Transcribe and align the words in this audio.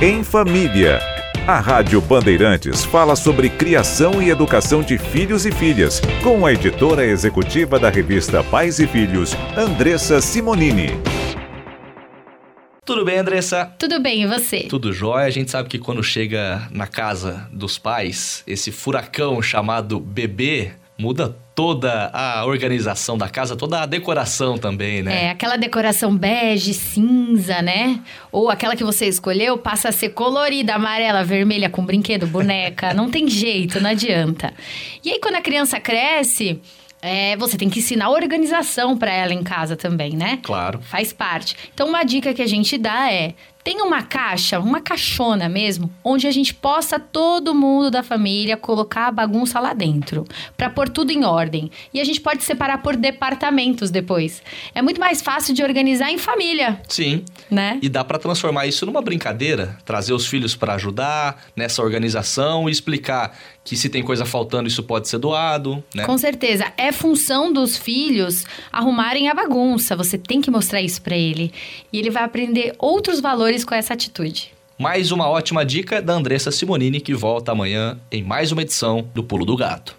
Em 0.00 0.22
Família. 0.22 1.00
A 1.44 1.58
Rádio 1.58 2.00
Bandeirantes 2.00 2.84
fala 2.84 3.16
sobre 3.16 3.50
criação 3.50 4.22
e 4.22 4.30
educação 4.30 4.80
de 4.80 4.96
filhos 4.96 5.44
e 5.44 5.50
filhas, 5.50 6.00
com 6.22 6.46
a 6.46 6.52
editora 6.52 7.04
executiva 7.04 7.80
da 7.80 7.90
revista 7.90 8.44
Pais 8.44 8.78
e 8.78 8.86
Filhos, 8.86 9.32
Andressa 9.56 10.20
Simonini. 10.20 10.90
Tudo 12.84 13.04
bem, 13.04 13.18
Andressa? 13.18 13.74
Tudo 13.76 14.00
bem, 14.00 14.22
e 14.22 14.26
você? 14.28 14.68
Tudo 14.68 14.92
jóia. 14.92 15.26
A 15.26 15.30
gente 15.30 15.50
sabe 15.50 15.68
que 15.68 15.80
quando 15.80 16.00
chega 16.00 16.68
na 16.70 16.86
casa 16.86 17.48
dos 17.52 17.76
pais, 17.76 18.44
esse 18.46 18.70
furacão 18.70 19.42
chamado 19.42 19.98
bebê 19.98 20.74
muda 20.98 21.36
toda 21.54 22.10
a 22.12 22.44
organização 22.44 23.16
da 23.16 23.28
casa, 23.28 23.56
toda 23.56 23.82
a 23.82 23.86
decoração 23.86 24.58
também, 24.58 25.00
né? 25.00 25.26
É, 25.26 25.30
aquela 25.30 25.56
decoração 25.56 26.16
bege, 26.16 26.74
cinza, 26.74 27.62
né? 27.62 28.00
Ou 28.32 28.50
aquela 28.50 28.74
que 28.74 28.82
você 28.82 29.06
escolheu 29.06 29.56
passa 29.56 29.90
a 29.90 29.92
ser 29.92 30.10
colorida, 30.10 30.74
amarela, 30.74 31.22
vermelha, 31.22 31.70
com 31.70 31.84
brinquedo, 31.84 32.26
boneca. 32.26 32.92
não 32.94 33.08
tem 33.08 33.28
jeito, 33.28 33.80
não 33.80 33.90
adianta. 33.90 34.52
E 35.04 35.10
aí, 35.10 35.20
quando 35.20 35.36
a 35.36 35.40
criança 35.40 35.78
cresce. 35.80 36.60
É, 37.00 37.36
você 37.36 37.56
tem 37.56 37.70
que 37.70 37.78
ensinar 37.78 38.10
organização 38.10 38.98
para 38.98 39.12
ela 39.12 39.32
em 39.32 39.44
casa 39.44 39.76
também, 39.76 40.16
né? 40.16 40.40
Claro. 40.42 40.80
Faz 40.82 41.12
parte. 41.12 41.54
Então, 41.72 41.86
uma 41.86 42.02
dica 42.02 42.34
que 42.34 42.42
a 42.42 42.46
gente 42.46 42.76
dá 42.76 43.12
é: 43.12 43.34
tem 43.68 43.82
uma 43.82 44.02
caixa, 44.02 44.58
uma 44.58 44.80
caixona 44.80 45.46
mesmo, 45.46 45.90
onde 46.02 46.26
a 46.26 46.30
gente 46.30 46.54
possa 46.54 46.98
todo 46.98 47.54
mundo 47.54 47.90
da 47.90 48.02
família 48.02 48.56
colocar 48.56 49.08
a 49.08 49.12
bagunça 49.12 49.60
lá 49.60 49.74
dentro, 49.74 50.24
para 50.56 50.70
pôr 50.70 50.88
tudo 50.88 51.10
em 51.10 51.22
ordem. 51.22 51.70
E 51.92 52.00
a 52.00 52.04
gente 52.04 52.18
pode 52.18 52.42
separar 52.44 52.78
por 52.78 52.96
departamentos 52.96 53.90
depois. 53.90 54.42
É 54.74 54.80
muito 54.80 54.98
mais 54.98 55.20
fácil 55.20 55.52
de 55.52 55.62
organizar 55.62 56.10
em 56.10 56.16
família. 56.16 56.80
Sim. 56.88 57.26
Né? 57.50 57.78
E 57.82 57.90
dá 57.90 58.02
para 58.02 58.18
transformar 58.18 58.66
isso 58.66 58.86
numa 58.86 59.02
brincadeira, 59.02 59.76
trazer 59.84 60.14
os 60.14 60.26
filhos 60.26 60.56
para 60.56 60.72
ajudar 60.72 61.44
nessa 61.54 61.82
organização 61.82 62.70
e 62.70 62.72
explicar 62.72 63.36
que 63.68 63.76
se 63.76 63.90
tem 63.90 64.02
coisa 64.02 64.24
faltando 64.24 64.66
isso 64.66 64.82
pode 64.82 65.08
ser 65.08 65.18
doado, 65.18 65.84
né? 65.94 66.06
Com 66.06 66.16
certeza, 66.16 66.72
é 66.78 66.90
função 66.90 67.52
dos 67.52 67.76
filhos 67.76 68.46
arrumarem 68.72 69.28
a 69.28 69.34
bagunça. 69.34 69.94
Você 69.94 70.16
tem 70.16 70.40
que 70.40 70.50
mostrar 70.50 70.80
isso 70.80 71.02
para 71.02 71.14
ele 71.14 71.52
e 71.92 71.98
ele 71.98 72.08
vai 72.08 72.24
aprender 72.24 72.74
outros 72.78 73.20
valores 73.20 73.57
com 73.64 73.74
essa 73.74 73.94
atitude. 73.94 74.52
Mais 74.78 75.10
uma 75.10 75.28
ótima 75.28 75.64
dica 75.64 76.00
da 76.00 76.12
Andressa 76.12 76.50
Simonini, 76.50 77.00
que 77.00 77.14
volta 77.14 77.52
amanhã 77.52 77.98
em 78.12 78.22
mais 78.22 78.52
uma 78.52 78.62
edição 78.62 79.08
do 79.12 79.24
Pulo 79.24 79.44
do 79.44 79.56
Gato. 79.56 79.96